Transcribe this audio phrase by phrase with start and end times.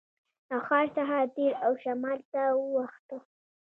[0.49, 3.17] له ښار څخه تېر او شمال ته واوښتو.